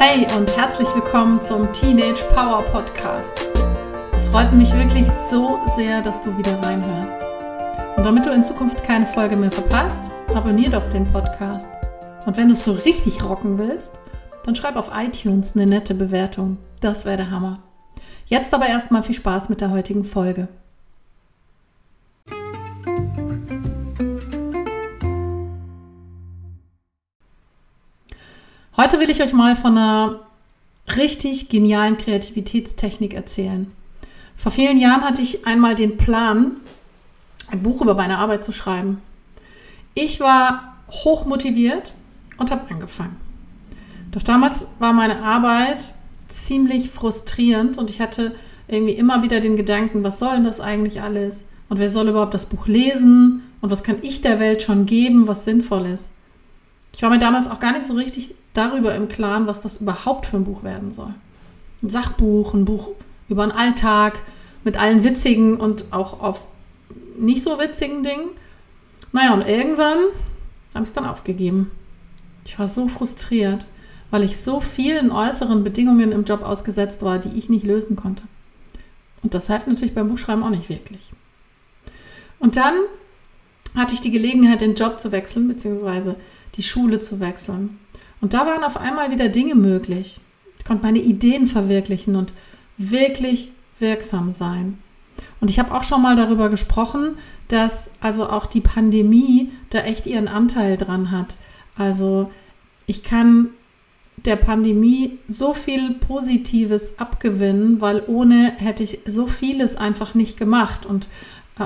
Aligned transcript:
Hey 0.00 0.28
und 0.36 0.56
herzlich 0.56 0.86
willkommen 0.94 1.42
zum 1.42 1.72
Teenage 1.72 2.22
Power 2.32 2.62
Podcast. 2.62 3.32
Es 4.14 4.28
freut 4.28 4.52
mich 4.52 4.72
wirklich 4.72 5.08
so 5.28 5.58
sehr, 5.74 6.00
dass 6.00 6.22
du 6.22 6.38
wieder 6.38 6.56
reinhörst. 6.62 7.26
Und 7.96 8.06
damit 8.06 8.24
du 8.24 8.30
in 8.30 8.44
Zukunft 8.44 8.84
keine 8.84 9.06
Folge 9.06 9.36
mehr 9.36 9.50
verpasst, 9.50 10.12
abonnier 10.32 10.70
doch 10.70 10.88
den 10.88 11.04
Podcast. 11.04 11.68
Und 12.24 12.36
wenn 12.36 12.46
du 12.46 12.54
es 12.54 12.64
so 12.64 12.74
richtig 12.74 13.24
rocken 13.24 13.58
willst, 13.58 13.98
dann 14.44 14.54
schreib 14.54 14.76
auf 14.76 14.92
iTunes 14.94 15.56
eine 15.56 15.66
nette 15.66 15.96
Bewertung. 15.96 16.58
Das 16.78 17.04
wäre 17.04 17.16
der 17.16 17.32
Hammer. 17.32 17.58
Jetzt 18.26 18.54
aber 18.54 18.68
erstmal 18.68 19.02
viel 19.02 19.16
Spaß 19.16 19.48
mit 19.48 19.60
der 19.60 19.72
heutigen 19.72 20.04
Folge. 20.04 20.46
Heute 28.80 29.00
will 29.00 29.10
ich 29.10 29.20
euch 29.20 29.32
mal 29.32 29.56
von 29.56 29.76
einer 29.76 30.20
richtig 30.94 31.48
genialen 31.48 31.96
Kreativitätstechnik 31.96 33.12
erzählen. 33.12 33.72
Vor 34.36 34.52
vielen 34.52 34.78
Jahren 34.78 35.02
hatte 35.02 35.20
ich 35.20 35.44
einmal 35.48 35.74
den 35.74 35.96
Plan, 35.96 36.58
ein 37.50 37.64
Buch 37.64 37.82
über 37.82 37.94
meine 37.94 38.18
Arbeit 38.18 38.44
zu 38.44 38.52
schreiben. 38.52 39.02
Ich 39.94 40.20
war 40.20 40.76
hoch 40.92 41.26
motiviert 41.26 41.92
und 42.36 42.52
habe 42.52 42.72
angefangen. 42.72 43.16
Doch 44.12 44.22
damals 44.22 44.68
war 44.78 44.92
meine 44.92 45.24
Arbeit 45.24 45.92
ziemlich 46.28 46.90
frustrierend 46.90 47.78
und 47.78 47.90
ich 47.90 48.00
hatte 48.00 48.36
irgendwie 48.68 48.94
immer 48.94 49.24
wieder 49.24 49.40
den 49.40 49.56
Gedanken, 49.56 50.04
was 50.04 50.20
soll 50.20 50.34
denn 50.34 50.44
das 50.44 50.60
eigentlich 50.60 51.02
alles? 51.02 51.44
Und 51.68 51.80
wer 51.80 51.90
soll 51.90 52.10
überhaupt 52.10 52.32
das 52.32 52.46
Buch 52.46 52.68
lesen? 52.68 53.42
Und 53.60 53.72
was 53.72 53.82
kann 53.82 53.96
ich 54.02 54.20
der 54.22 54.38
Welt 54.38 54.62
schon 54.62 54.86
geben, 54.86 55.26
was 55.26 55.44
sinnvoll 55.44 55.86
ist? 55.86 56.10
Ich 56.92 57.02
war 57.02 57.10
mir 57.10 57.18
damals 57.18 57.48
auch 57.48 57.60
gar 57.60 57.72
nicht 57.72 57.86
so 57.86 57.94
richtig 57.94 58.34
darüber 58.54 58.94
im 58.94 59.08
Klaren, 59.08 59.46
was 59.46 59.60
das 59.60 59.80
überhaupt 59.80 60.26
für 60.26 60.36
ein 60.36 60.44
Buch 60.44 60.62
werden 60.62 60.92
soll. 60.92 61.14
Ein 61.82 61.90
Sachbuch, 61.90 62.54
ein 62.54 62.64
Buch 62.64 62.88
über 63.28 63.46
den 63.46 63.52
Alltag 63.52 64.20
mit 64.64 64.76
allen 64.76 65.04
witzigen 65.04 65.58
und 65.58 65.92
auch 65.92 66.20
auf 66.20 66.44
nicht 67.18 67.42
so 67.42 67.58
witzigen 67.58 68.02
Dingen. 68.02 68.30
Naja, 69.12 69.32
und 69.34 69.46
irgendwann 69.46 69.98
habe 70.74 70.84
ich 70.84 70.90
es 70.90 70.92
dann 70.92 71.06
aufgegeben. 71.06 71.70
Ich 72.44 72.58
war 72.58 72.68
so 72.68 72.88
frustriert, 72.88 73.66
weil 74.10 74.24
ich 74.24 74.38
so 74.38 74.60
vielen 74.60 75.10
äußeren 75.10 75.64
Bedingungen 75.64 76.12
im 76.12 76.24
Job 76.24 76.42
ausgesetzt 76.42 77.02
war, 77.02 77.18
die 77.18 77.36
ich 77.38 77.48
nicht 77.48 77.64
lösen 77.64 77.96
konnte. 77.96 78.22
Und 79.22 79.34
das 79.34 79.48
hilft 79.48 79.66
natürlich 79.66 79.94
beim 79.94 80.08
Buchschreiben 80.08 80.42
auch 80.42 80.50
nicht 80.50 80.68
wirklich. 80.68 81.12
Und 82.38 82.56
dann 82.56 82.74
hatte 83.74 83.94
ich 83.94 84.00
die 84.00 84.10
Gelegenheit, 84.10 84.60
den 84.60 84.74
Job 84.74 84.98
zu 85.00 85.12
wechseln, 85.12 85.48
beziehungsweise 85.48 86.16
die 86.54 86.62
Schule 86.62 86.98
zu 87.00 87.20
wechseln. 87.20 87.78
Und 88.20 88.34
da 88.34 88.46
waren 88.46 88.64
auf 88.64 88.76
einmal 88.76 89.10
wieder 89.10 89.28
Dinge 89.28 89.54
möglich. 89.54 90.20
Ich 90.58 90.64
konnte 90.64 90.84
meine 90.84 90.98
Ideen 90.98 91.46
verwirklichen 91.46 92.16
und 92.16 92.32
wirklich 92.76 93.52
wirksam 93.78 94.30
sein. 94.30 94.78
Und 95.40 95.50
ich 95.50 95.58
habe 95.58 95.74
auch 95.74 95.84
schon 95.84 96.02
mal 96.02 96.16
darüber 96.16 96.48
gesprochen, 96.48 97.16
dass 97.48 97.90
also 98.00 98.28
auch 98.28 98.46
die 98.46 98.60
Pandemie 98.60 99.50
da 99.70 99.80
echt 99.80 100.06
ihren 100.06 100.28
Anteil 100.28 100.76
dran 100.76 101.10
hat. 101.10 101.36
Also 101.76 102.30
ich 102.86 103.02
kann 103.02 103.50
der 104.24 104.36
Pandemie 104.36 105.18
so 105.28 105.54
viel 105.54 105.94
Positives 105.94 106.98
abgewinnen, 106.98 107.80
weil 107.80 108.02
ohne 108.06 108.52
hätte 108.56 108.82
ich 108.82 109.00
so 109.06 109.26
vieles 109.28 109.76
einfach 109.76 110.14
nicht 110.14 110.36
gemacht. 110.36 110.86
Und 110.86 111.08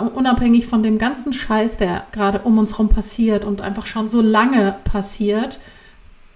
unabhängig 0.01 0.67
von 0.67 0.83
dem 0.83 0.99
ganzen 0.99 1.33
Scheiß, 1.33 1.77
der 1.77 2.07
gerade 2.13 2.41
um 2.41 2.59
uns 2.59 2.73
herum 2.73 2.89
passiert 2.89 3.45
und 3.45 3.61
einfach 3.61 3.87
schon 3.87 4.09
so 4.09 4.21
lange 4.21 4.77
passiert, 4.85 5.61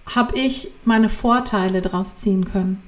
habe 0.05 0.37
ich 0.37 0.69
meine 0.85 1.09
Vorteile 1.09 1.81
daraus 1.81 2.17
ziehen 2.17 2.45
können. 2.45 2.81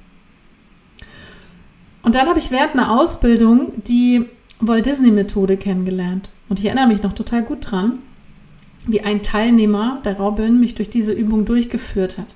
Und 2.02 2.14
dann 2.14 2.28
habe 2.28 2.38
ich 2.38 2.50
während 2.50 2.74
einer 2.74 2.98
Ausbildung 2.98 3.72
die 3.86 4.26
Walt 4.58 4.86
Disney 4.86 5.10
Methode 5.10 5.56
kennengelernt. 5.56 6.30
Und 6.48 6.58
ich 6.58 6.66
erinnere 6.66 6.88
mich 6.88 7.02
noch 7.02 7.12
total 7.12 7.42
gut 7.42 7.70
dran, 7.70 7.98
wie 8.86 9.02
ein 9.02 9.22
Teilnehmer 9.22 10.00
der 10.04 10.18
Robin 10.18 10.60
mich 10.60 10.74
durch 10.74 10.90
diese 10.90 11.12
Übung 11.12 11.44
durchgeführt 11.44 12.18
hat. 12.18 12.34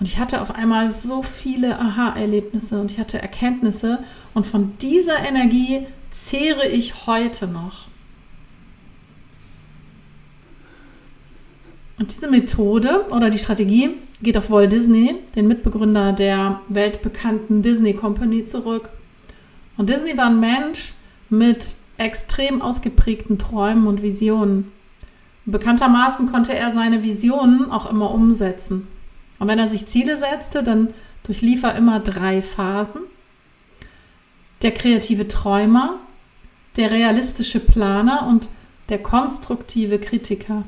Und 0.00 0.06
ich 0.06 0.18
hatte 0.18 0.42
auf 0.42 0.54
einmal 0.54 0.90
so 0.90 1.22
viele 1.22 1.78
Aha-Erlebnisse 1.78 2.80
und 2.80 2.90
ich 2.90 2.98
hatte 2.98 3.22
Erkenntnisse. 3.22 4.00
Und 4.34 4.46
von 4.46 4.72
dieser 4.80 5.26
Energie 5.26 5.86
zehre 6.14 6.68
ich 6.68 7.06
heute 7.06 7.48
noch. 7.48 7.88
Und 11.98 12.14
diese 12.14 12.30
Methode 12.30 13.06
oder 13.10 13.30
die 13.30 13.38
Strategie 13.38 13.90
geht 14.22 14.36
auf 14.36 14.50
Walt 14.50 14.72
Disney, 14.72 15.16
den 15.34 15.48
Mitbegründer 15.48 16.12
der 16.12 16.60
weltbekannten 16.68 17.62
Disney 17.62 17.94
Company, 17.94 18.44
zurück. 18.44 18.90
Und 19.76 19.90
Disney 19.90 20.16
war 20.16 20.26
ein 20.26 20.40
Mensch 20.40 20.94
mit 21.30 21.74
extrem 21.98 22.62
ausgeprägten 22.62 23.38
Träumen 23.38 23.86
und 23.86 24.02
Visionen. 24.02 24.70
Bekanntermaßen 25.46 26.30
konnte 26.30 26.54
er 26.54 26.70
seine 26.70 27.02
Visionen 27.02 27.70
auch 27.70 27.90
immer 27.90 28.12
umsetzen. 28.12 28.86
Und 29.40 29.48
wenn 29.48 29.58
er 29.58 29.68
sich 29.68 29.86
Ziele 29.86 30.16
setzte, 30.16 30.62
dann 30.62 30.94
durchlief 31.24 31.64
er 31.64 31.74
immer 31.74 32.00
drei 32.00 32.40
Phasen. 32.40 33.02
Der 34.64 34.72
kreative 34.72 35.28
Träumer, 35.28 36.00
der 36.76 36.90
realistische 36.90 37.60
Planer 37.60 38.26
und 38.26 38.48
der 38.88 38.98
konstruktive 38.98 39.98
Kritiker. 39.98 40.64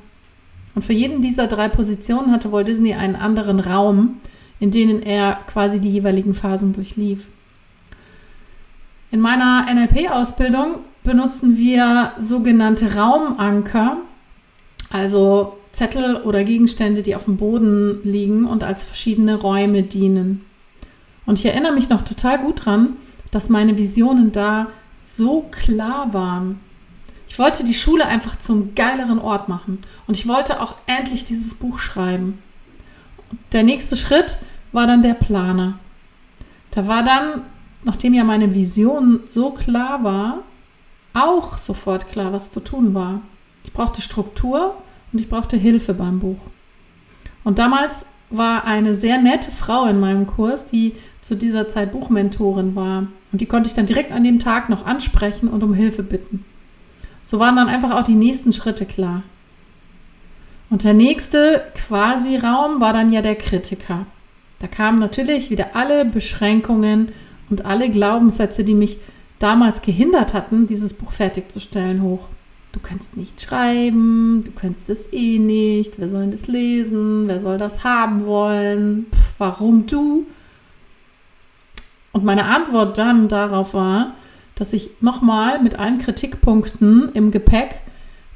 Und 0.75 0.85
für 0.85 0.93
jeden 0.93 1.23
dieser 1.23 1.47
drei 1.47 1.69
Positionen 1.69 2.31
hatte 2.31 2.53
Walt 2.53 2.69
Disney 2.69 2.93
einen 2.93 3.17
anderen 3.17 3.59
Raum, 3.59 4.19
in 4.61 4.71
denen 4.71 5.03
er 5.03 5.41
quasi 5.47 5.81
die 5.81 5.91
jeweiligen 5.91 6.35
Phasen 6.35 6.75
durchlief. 6.75 7.25
In 9.11 9.21
meiner 9.21 9.65
NLP-Ausbildung 9.73 10.81
benutzen 11.03 11.57
wir 11.57 12.13
sogenannte 12.19 12.97
Raumanker, 12.97 13.97
also 14.91 15.57
Zettel 15.73 16.17
oder 16.17 16.45
Gegenstände, 16.45 17.03
die 17.03 17.17
auf 17.17 17.25
dem 17.25 17.39
Boden 17.39 18.01
liegen 18.03 18.45
und 18.45 18.63
als 18.63 18.85
verschiedene 18.85 19.37
Räume 19.37 19.83
dienen. 19.83 20.45
Und 21.25 21.39
ich 21.39 21.47
erinnere 21.47 21.73
mich 21.73 21.89
noch 21.89 22.03
total 22.03 22.39
gut 22.39 22.67
dran, 22.67 22.97
dass 23.37 23.51
meine 23.51 23.77
Visionen 23.77 24.33
da 24.33 24.69
so 25.03 25.43
klar 25.51 26.15
waren. 26.15 26.59
Ich 27.29 27.39
wollte 27.39 27.65
die 27.65 27.75
Schule 27.75 28.07
einfach 28.07 28.39
zum 28.39 28.75
geileren 28.75 29.19
Ort 29.19 29.47
machen 29.51 29.83
und 30.07 30.17
ich 30.17 30.27
wollte 30.27 30.63
auch 30.63 30.77
endlich 30.87 31.27
dieses 31.27 31.53
Buch 31.53 31.79
schreiben. 31.79 32.39
Der 33.53 33.63
nächste 33.63 33.95
Schritt 33.99 34.39
war 34.73 34.87
dann 34.87 35.03
der 35.03 35.13
Planer. 35.13 35.79
Da 36.71 36.87
war 36.87 37.03
dann, 37.03 37.43
nachdem 37.85 38.15
ja 38.15 38.25
meine 38.25 38.55
Vision 38.55 39.21
so 39.27 39.51
klar 39.51 40.03
war, 40.03 40.39
auch 41.13 41.59
sofort 41.59 42.11
klar, 42.11 42.33
was 42.33 42.49
zu 42.49 42.61
tun 42.61 42.95
war. 42.95 43.21
Ich 43.65 43.73
brauchte 43.75 44.01
Struktur 44.01 44.79
und 45.13 45.19
ich 45.19 45.29
brauchte 45.29 45.59
Hilfe 45.59 45.93
beim 45.93 46.21
Buch. 46.21 46.41
Und 47.45 47.59
damals 47.59 48.07
war 48.31 48.65
eine 48.65 48.95
sehr 48.95 49.19
nette 49.19 49.51
Frau 49.51 49.87
in 49.87 50.01
meinem 50.01 50.27
Kurs, 50.27 50.65
die 50.65 50.95
zu 51.21 51.37
dieser 51.37 51.69
Zeit 51.69 51.93
Buchmentorin 51.93 52.75
war. 52.75 53.07
Und 53.33 53.41
die 53.41 53.47
konnte 53.47 53.69
ich 53.69 53.75
dann 53.75 53.87
direkt 53.87 54.13
an 54.13 54.25
dem 54.25 54.39
Tag 54.39 54.69
noch 54.69 54.87
ansprechen 54.87 55.49
und 55.49 55.63
um 55.63 55.75
Hilfe 55.75 56.03
bitten. 56.03 56.45
So 57.23 57.39
waren 57.39 57.57
dann 57.57 57.69
einfach 57.69 57.93
auch 57.93 58.05
die 58.05 58.15
nächsten 58.15 58.53
Schritte 58.53 58.87
klar. 58.87 59.23
Und 60.71 60.85
der 60.85 60.95
nächste 60.95 61.63
quasi 61.75 62.37
Raum 62.37 62.81
war 62.81 62.93
dann 62.93 63.13
ja 63.13 63.23
der 63.23 63.37
Kritiker. 63.37 64.07
Da 64.59 64.67
kamen 64.67 64.99
natürlich 64.99 65.51
wieder 65.51 65.77
alle 65.77 66.05
Beschränkungen 66.05 67.13
und 67.51 67.65
alle 67.65 67.91
Glaubenssätze, 67.91 68.65
die 68.65 68.75
mich 68.75 68.99
damals 69.39 69.83
gehindert 69.83 70.35
hatten, 70.35 70.67
dieses 70.67 70.95
Buch 70.95 71.13
fertigzustellen, 71.13 72.03
hoch. 72.03 72.27
Du 72.77 72.83
kannst 72.83 73.17
nicht 73.17 73.41
schreiben, 73.41 74.45
du 74.45 74.53
kannst 74.53 74.91
es 74.91 75.11
eh 75.11 75.39
nicht, 75.39 75.99
wer 75.99 76.11
soll 76.11 76.27
das 76.29 76.47
lesen, 76.47 77.27
wer 77.27 77.41
soll 77.41 77.57
das 77.57 77.85
haben 77.85 78.27
wollen, 78.27 79.07
Pff, 79.11 79.35
warum 79.39 79.87
du? 79.87 80.27
Und 82.13 82.23
meine 82.23 82.45
Antwort 82.45 82.99
dann 82.99 83.29
darauf 83.29 83.73
war, 83.73 84.13
dass 84.57 84.75
ich 84.75 84.91
nochmal 85.01 85.63
mit 85.63 85.79
allen 85.79 85.97
Kritikpunkten 85.97 87.13
im 87.15 87.31
Gepäck 87.31 87.81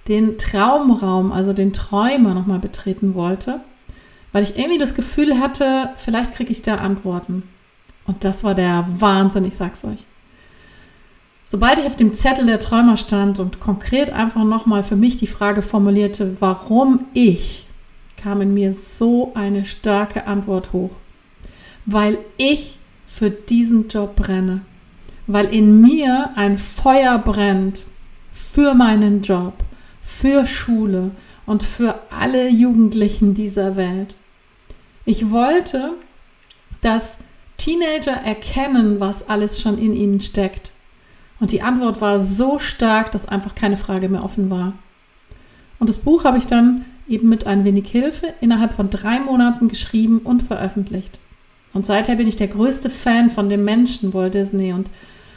den 0.08 0.38
Traumraum, 0.38 1.32
also 1.32 1.52
den 1.52 1.74
Träumer 1.74 2.32
nochmal 2.32 2.60
betreten 2.60 3.14
wollte, 3.14 3.60
weil 4.32 4.42
ich 4.42 4.58
irgendwie 4.58 4.78
das 4.78 4.94
Gefühl 4.94 5.38
hatte, 5.38 5.90
vielleicht 5.96 6.34
kriege 6.34 6.50
ich 6.50 6.62
da 6.62 6.76
Antworten. 6.76 7.42
Und 8.06 8.24
das 8.24 8.42
war 8.42 8.54
der 8.54 8.86
Wahnsinn, 8.88 9.44
ich 9.44 9.56
sag's 9.56 9.84
euch. 9.84 10.06
Sobald 11.50 11.80
ich 11.80 11.86
auf 11.86 11.96
dem 11.96 12.14
Zettel 12.14 12.46
der 12.46 12.60
Träumer 12.60 12.96
stand 12.96 13.40
und 13.40 13.58
konkret 13.58 14.10
einfach 14.10 14.44
nochmal 14.44 14.84
für 14.84 14.94
mich 14.94 15.16
die 15.16 15.26
Frage 15.26 15.62
formulierte, 15.62 16.40
warum 16.40 17.06
ich, 17.12 17.66
kam 18.16 18.40
in 18.40 18.54
mir 18.54 18.72
so 18.72 19.32
eine 19.34 19.64
starke 19.64 20.28
Antwort 20.28 20.72
hoch. 20.72 20.90
Weil 21.86 22.18
ich 22.36 22.78
für 23.06 23.30
diesen 23.30 23.88
Job 23.88 24.14
brenne 24.14 24.60
weil 25.32 25.54
in 25.54 25.80
mir 25.80 26.30
ein 26.34 26.58
Feuer 26.58 27.18
brennt 27.18 27.84
für 28.32 28.74
meinen 28.74 29.22
Job, 29.22 29.54
für 30.02 30.44
Schule 30.44 31.12
und 31.46 31.62
für 31.62 32.00
alle 32.10 32.48
Jugendlichen 32.48 33.34
dieser 33.34 33.76
Welt. 33.76 34.16
Ich 35.04 35.30
wollte, 35.30 35.92
dass 36.80 37.18
Teenager 37.58 38.12
erkennen, 38.12 38.98
was 38.98 39.28
alles 39.28 39.60
schon 39.60 39.78
in 39.78 39.94
ihnen 39.94 40.20
steckt. 40.20 40.72
Und 41.40 41.52
die 41.52 41.62
Antwort 41.62 42.00
war 42.00 42.20
so 42.20 42.58
stark, 42.58 43.10
dass 43.12 43.26
einfach 43.26 43.54
keine 43.54 43.76
Frage 43.76 44.08
mehr 44.08 44.22
offen 44.22 44.50
war. 44.50 44.74
Und 45.78 45.88
das 45.88 45.96
Buch 45.98 46.24
habe 46.24 46.38
ich 46.38 46.46
dann 46.46 46.84
eben 47.08 47.28
mit 47.28 47.46
ein 47.46 47.64
wenig 47.64 47.90
Hilfe 47.90 48.34
innerhalb 48.40 48.74
von 48.74 48.90
drei 48.90 49.18
Monaten 49.18 49.68
geschrieben 49.68 50.18
und 50.18 50.42
veröffentlicht. 50.42 51.18
Und 51.72 51.86
seither 51.86 52.16
bin 52.16 52.28
ich 52.28 52.36
der 52.36 52.48
größte 52.48 52.90
Fan 52.90 53.30
von 53.30 53.48
dem 53.48 53.64
Menschen 53.64 54.12
Walt 54.12 54.34
Disney 54.34 54.72
und 54.72 54.90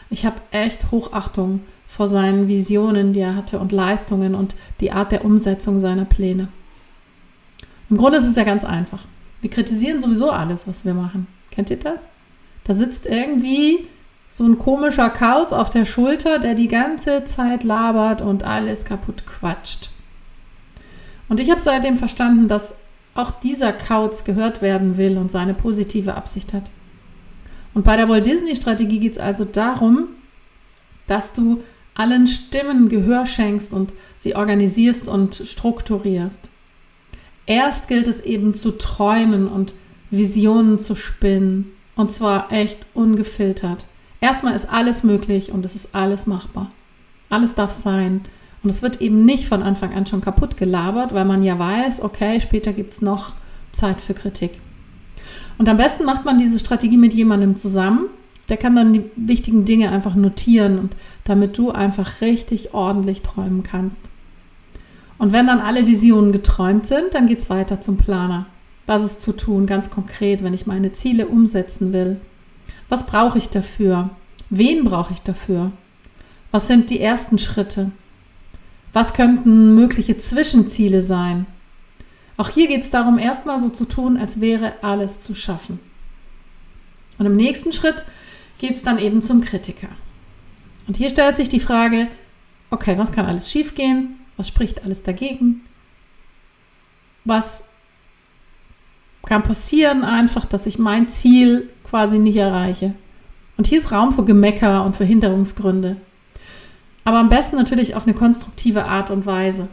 ich 0.09 0.25
habe 0.25 0.41
echt 0.51 0.91
Hochachtung 0.91 1.61
vor 1.87 2.07
seinen 2.07 2.47
Visionen, 2.47 3.13
die 3.13 3.21
er 3.21 3.35
hatte 3.35 3.59
und 3.59 3.71
Leistungen 3.71 4.35
und 4.35 4.55
die 4.79 4.91
Art 4.91 5.11
der 5.11 5.25
Umsetzung 5.25 5.79
seiner 5.79 6.05
Pläne. 6.05 6.49
Im 7.89 7.97
Grunde 7.97 8.17
ist 8.17 8.27
es 8.27 8.35
ja 8.35 8.43
ganz 8.43 8.63
einfach. 8.65 9.05
Wir 9.41 9.49
kritisieren 9.49 9.99
sowieso 9.99 10.29
alles, 10.29 10.67
was 10.67 10.85
wir 10.85 10.93
machen. 10.93 11.27
Kennt 11.51 11.69
ihr 11.69 11.77
das? 11.77 12.07
Da 12.63 12.73
sitzt 12.73 13.05
irgendwie 13.05 13.87
so 14.33 14.43
ein 14.45 14.57
komischer 14.57 15.11
Kauz 15.11 15.53
auf 15.53 15.69
der 15.69 15.85
Schulter, 15.85 16.39
der 16.39 16.55
die 16.55 16.67
ganze 16.67 17.23
Zeit 17.23 17.63
labert 17.63 18.23
und 18.23 18.43
alles 18.43 18.83
kaputt 18.83 19.27
quatscht. 19.27 19.91
Und 21.29 21.39
ich 21.39 21.51
habe 21.51 21.61
seitdem 21.61 21.97
verstanden, 21.97 22.47
dass 22.47 22.75
auch 23.13 23.29
dieser 23.29 23.71
Kauz 23.71 24.23
gehört 24.23 24.63
werden 24.63 24.97
will 24.97 25.19
und 25.19 25.29
seine 25.29 25.53
positive 25.53 26.15
Absicht 26.15 26.51
hat. 26.51 26.71
Und 27.75 27.85
bei 27.85 27.95
der 27.95 28.09
Walt 28.09 28.25
Disney 28.25 28.55
Strategie 28.55 28.99
geht 28.99 29.13
es 29.13 29.19
also 29.19 29.45
darum, 29.45 30.07
dass 31.05 31.33
du 31.33 31.63
allen 31.93 32.25
Stimmen 32.25 32.89
Gehör 32.89 33.27
schenkst 33.27 33.71
und 33.71 33.93
sie 34.17 34.35
organisierst 34.35 35.07
und 35.07 35.43
strukturierst. 35.45 36.49
Erst 37.45 37.87
gilt 37.87 38.07
es 38.07 38.19
eben 38.21 38.55
zu 38.55 38.71
träumen 38.71 39.47
und 39.47 39.75
Visionen 40.09 40.79
zu 40.79 40.95
spinnen. 40.95 41.71
Und 41.95 42.11
zwar 42.11 42.51
echt 42.51 42.87
ungefiltert. 42.95 43.85
Erstmal 44.23 44.55
ist 44.55 44.69
alles 44.69 45.03
möglich 45.03 45.51
und 45.51 45.65
es 45.65 45.75
ist 45.75 45.93
alles 45.93 46.27
machbar. 46.27 46.69
Alles 47.29 47.55
darf 47.55 47.71
sein. 47.71 48.21
Und 48.63 48.69
es 48.69 48.81
wird 48.81 49.01
eben 49.01 49.25
nicht 49.25 49.49
von 49.49 49.61
Anfang 49.61 49.93
an 49.93 50.05
schon 50.05 50.21
kaputt 50.21 50.55
gelabert, 50.55 51.13
weil 51.13 51.25
man 51.25 51.43
ja 51.43 51.59
weiß, 51.59 52.01
okay, 52.01 52.39
später 52.39 52.71
gibt 52.71 52.93
es 52.93 53.01
noch 53.01 53.33
Zeit 53.73 53.99
für 53.99 54.13
Kritik. 54.13 54.61
Und 55.57 55.67
am 55.67 55.75
besten 55.75 56.05
macht 56.05 56.23
man 56.23 56.37
diese 56.37 56.57
Strategie 56.57 56.95
mit 56.95 57.13
jemandem 57.13 57.57
zusammen. 57.57 58.05
Der 58.47 58.55
kann 58.55 58.77
dann 58.77 58.93
die 58.93 59.03
wichtigen 59.17 59.65
Dinge 59.65 59.91
einfach 59.91 60.15
notieren 60.15 60.79
und 60.79 60.95
damit 61.25 61.57
du 61.57 61.71
einfach 61.71 62.21
richtig 62.21 62.73
ordentlich 62.73 63.23
träumen 63.23 63.61
kannst. 63.61 64.09
Und 65.17 65.33
wenn 65.33 65.47
dann 65.47 65.59
alle 65.59 65.85
Visionen 65.85 66.31
geträumt 66.31 66.87
sind, 66.87 67.13
dann 67.13 67.27
geht 67.27 67.39
es 67.39 67.49
weiter 67.49 67.81
zum 67.81 67.97
Planer. 67.97 68.45
Was 68.85 69.03
ist 69.03 69.21
zu 69.21 69.33
tun, 69.33 69.65
ganz 69.65 69.89
konkret, 69.89 70.45
wenn 70.45 70.53
ich 70.53 70.65
meine 70.65 70.93
Ziele 70.93 71.27
umsetzen 71.27 71.91
will? 71.91 72.21
Was 72.89 73.05
brauche 73.05 73.37
ich 73.37 73.49
dafür? 73.49 74.09
Wen 74.49 74.83
brauche 74.83 75.13
ich 75.13 75.21
dafür? 75.21 75.71
Was 76.51 76.67
sind 76.67 76.89
die 76.89 77.01
ersten 77.01 77.39
Schritte? 77.39 77.91
Was 78.91 79.13
könnten 79.13 79.73
mögliche 79.73 80.17
Zwischenziele 80.17 81.01
sein? 81.01 81.47
Auch 82.37 82.49
hier 82.49 82.67
geht 82.67 82.83
es 82.83 82.91
darum, 82.91 83.17
erstmal 83.17 83.59
so 83.59 83.69
zu 83.69 83.85
tun, 83.85 84.17
als 84.17 84.39
wäre 84.39 84.73
alles 84.83 85.19
zu 85.19 85.33
schaffen. 85.33 85.79
Und 87.17 87.25
im 87.25 87.35
nächsten 87.35 87.71
Schritt 87.71 88.05
geht 88.59 88.75
es 88.75 88.83
dann 88.83 88.99
eben 88.99 89.21
zum 89.21 89.41
Kritiker. 89.41 89.89
Und 90.87 90.97
hier 90.97 91.09
stellt 91.09 91.35
sich 91.35 91.49
die 91.49 91.59
Frage, 91.59 92.07
okay, 92.69 92.97
was 92.97 93.11
kann 93.11 93.25
alles 93.25 93.51
schiefgehen? 93.51 94.19
Was 94.37 94.47
spricht 94.47 94.83
alles 94.83 95.03
dagegen? 95.03 95.61
Was 97.23 97.63
kann 99.25 99.43
passieren 99.43 100.03
einfach, 100.03 100.45
dass 100.45 100.65
ich 100.65 100.77
mein 100.77 101.07
Ziel 101.07 101.69
quasi 101.93 102.17
nicht 102.17 102.37
erreiche? 102.37 102.95
Und 103.55 103.67
hier 103.67 103.77
ist 103.77 103.91
Raum 103.91 104.13
für 104.13 104.25
Gemecker 104.25 104.83
und 104.83 104.95
Verhinderungsgründe. 104.95 105.97
Aber 107.03 107.19
am 107.19 107.29
besten 107.29 107.55
natürlich 107.55 107.93
auf 107.93 108.07
eine 108.07 108.15
konstruktive 108.15 108.85
Art 108.85 109.11
und 109.11 109.27
Weise. 109.27 109.67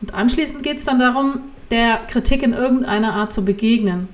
Und 0.00 0.14
anschließend 0.14 0.62
geht 0.62 0.78
es 0.78 0.86
dann 0.86 0.98
darum, 0.98 1.40
der 1.70 1.98
Kritik 2.08 2.42
in 2.42 2.54
irgendeiner 2.54 3.12
Art 3.12 3.34
zu 3.34 3.44
begegnen. 3.44 4.08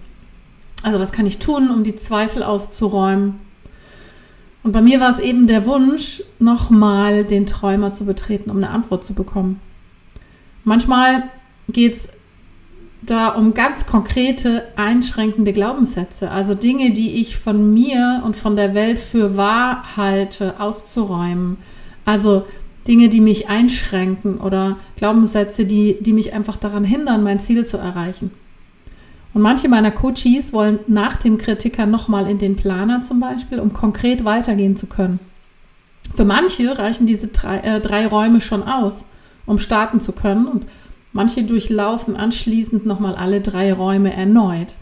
Also 0.82 0.98
was 0.98 1.12
kann 1.12 1.24
ich 1.24 1.38
tun, 1.38 1.70
um 1.70 1.84
die 1.84 1.94
Zweifel 1.94 2.42
auszuräumen? 2.42 3.38
Und 4.64 4.72
bei 4.72 4.82
mir 4.82 4.98
war 4.98 5.10
es 5.10 5.20
eben 5.20 5.46
der 5.46 5.64
Wunsch, 5.64 6.24
nochmal 6.40 7.24
den 7.24 7.46
Träumer 7.46 7.92
zu 7.92 8.04
betreten, 8.04 8.50
um 8.50 8.56
eine 8.56 8.70
Antwort 8.70 9.04
zu 9.04 9.14
bekommen. 9.14 9.60
Manchmal 10.64 11.28
geht 11.68 11.94
es 11.94 12.08
da 13.04 13.28
um 13.30 13.52
ganz 13.52 13.86
konkrete 13.86 14.64
einschränkende 14.76 15.52
Glaubenssätze, 15.52 16.30
also 16.30 16.54
Dinge, 16.54 16.92
die 16.92 17.20
ich 17.20 17.36
von 17.36 17.74
mir 17.74 18.22
und 18.24 18.36
von 18.36 18.54
der 18.56 18.74
Welt 18.74 18.98
für 18.98 19.36
wahr 19.36 19.96
halte, 19.96 20.60
auszuräumen. 20.60 21.58
Also 22.04 22.44
Dinge, 22.86 23.08
die 23.08 23.20
mich 23.20 23.48
einschränken 23.48 24.38
oder 24.38 24.78
Glaubenssätze, 24.96 25.64
die, 25.64 25.98
die 26.00 26.12
mich 26.12 26.32
einfach 26.32 26.56
daran 26.56 26.84
hindern, 26.84 27.22
mein 27.22 27.40
Ziel 27.40 27.64
zu 27.64 27.76
erreichen. 27.76 28.30
Und 29.34 29.42
manche 29.42 29.68
meiner 29.68 29.90
Coaches 29.90 30.52
wollen 30.52 30.80
nach 30.86 31.16
dem 31.16 31.38
Kritiker 31.38 31.86
nochmal 31.86 32.28
in 32.28 32.38
den 32.38 32.54
Planer 32.54 33.02
zum 33.02 33.18
Beispiel, 33.18 33.60
um 33.60 33.72
konkret 33.72 34.24
weitergehen 34.24 34.76
zu 34.76 34.86
können. 34.86 35.18
Für 36.14 36.24
manche 36.24 36.76
reichen 36.76 37.06
diese 37.06 37.28
drei, 37.28 37.56
äh, 37.58 37.80
drei 37.80 38.06
Räume 38.06 38.40
schon 38.40 38.62
aus, 38.62 39.06
um 39.46 39.58
starten 39.58 40.00
zu 40.00 40.12
können 40.12 40.46
und 40.46 40.66
manche 41.12 41.44
durchlaufen 41.44 42.16
anschließend 42.16 42.86
nochmal 42.86 43.14
alle 43.14 43.40
drei 43.40 43.72
Räume 43.72 44.12
erneut. 44.12 44.74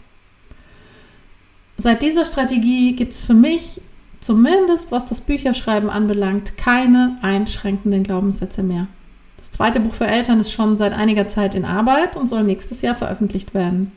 Seit 1.77 2.01
dieser 2.01 2.25
Strategie 2.25 2.95
gibt 2.95 3.13
es 3.13 3.23
für 3.23 3.33
mich 3.33 3.81
zumindest 4.21 4.91
was 4.91 5.05
das 5.05 5.21
Bücherschreiben 5.21 5.89
anbelangt, 5.89 6.57
keine 6.57 7.17
einschränkenden 7.21 8.03
Glaubenssätze 8.03 8.63
mehr. 8.63 8.87
Das 9.37 9.51
zweite 9.51 9.79
Buch 9.79 9.93
für 9.93 10.05
Eltern 10.05 10.39
ist 10.39 10.51
schon 10.51 10.77
seit 10.77 10.93
einiger 10.93 11.27
Zeit 11.27 11.55
in 11.55 11.65
Arbeit 11.65 12.15
und 12.15 12.27
soll 12.27 12.43
nächstes 12.43 12.83
Jahr 12.83 12.95
veröffentlicht 12.95 13.53
werden. 13.55 13.91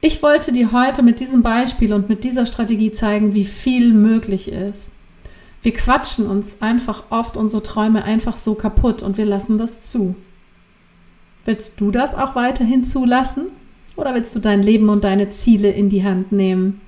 Ich 0.00 0.22
wollte 0.22 0.52
dir 0.52 0.72
heute 0.72 1.02
mit 1.02 1.20
diesem 1.20 1.42
Beispiel 1.42 1.92
und 1.92 2.08
mit 2.08 2.24
dieser 2.24 2.46
Strategie 2.46 2.92
zeigen, 2.92 3.34
wie 3.34 3.44
viel 3.44 3.92
möglich 3.92 4.50
ist. 4.50 4.90
Wir 5.62 5.72
quatschen 5.72 6.26
uns 6.26 6.60
einfach 6.60 7.04
oft 7.10 7.36
unsere 7.36 7.62
Träume 7.62 8.04
einfach 8.04 8.36
so 8.36 8.54
kaputt 8.54 9.02
und 9.02 9.16
wir 9.16 9.24
lassen 9.24 9.56
das 9.56 9.80
zu. 9.80 10.14
Willst 11.44 11.80
du 11.80 11.90
das 11.90 12.14
auch 12.14 12.34
weiterhin 12.34 12.84
zulassen? 12.84 13.48
Oder 13.96 14.14
willst 14.14 14.34
du 14.34 14.40
dein 14.40 14.62
Leben 14.62 14.88
und 14.88 15.04
deine 15.04 15.28
Ziele 15.28 15.70
in 15.70 15.88
die 15.88 16.04
Hand 16.04 16.32
nehmen? 16.32 16.80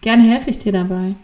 Gerne 0.00 0.22
helfe 0.22 0.50
ich 0.50 0.58
dir 0.58 0.72
dabei. 0.72 1.14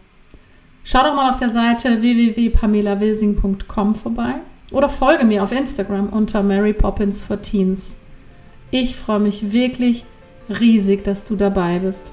Schau 0.85 1.03
doch 1.03 1.15
mal 1.15 1.31
auf 1.31 1.37
der 1.37 1.51
Seite 1.51 2.01
www.pamelawilsing.com 2.01 3.95
vorbei 3.95 4.35
oder 4.73 4.89
folge 4.89 5.25
mir 5.25 5.43
auf 5.43 5.53
Instagram 5.53 6.09
unter 6.11 6.43
Mary 6.43 6.73
Poppins 6.73 7.23
for 7.23 7.41
Teens. 7.41 7.95
Ich 8.71 8.97
freue 8.97 9.21
mich 9.21 9.53
wirklich 9.53 10.05
riesig, 10.49 11.05
dass 11.05 11.25
du 11.25 11.37
dabei 11.37 11.79
bist. 11.79 12.13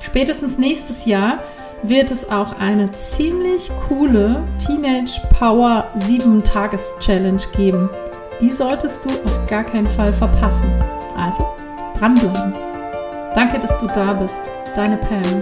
Spätestens 0.00 0.58
nächstes 0.58 1.06
Jahr 1.06 1.38
wird 1.82 2.10
es 2.10 2.30
auch 2.30 2.58
eine 2.58 2.90
ziemlich 2.92 3.70
coole 3.88 4.42
Teenage 4.58 5.20
Power 5.38 5.90
7 5.94 6.42
Tages 6.44 6.92
Challenge 7.00 7.42
geben. 7.56 7.88
Die 8.40 8.50
solltest 8.50 9.04
du 9.04 9.10
auf 9.10 9.46
gar 9.46 9.64
keinen 9.64 9.88
Fall 9.88 10.12
verpassen. 10.12 10.70
Also 11.16 11.54
dranbleiben. 11.98 12.52
Danke, 13.34 13.58
dass 13.58 13.78
du 13.78 13.86
da 13.86 14.12
bist. 14.14 14.50
Deine 14.74 14.96
Pam. 14.96 15.40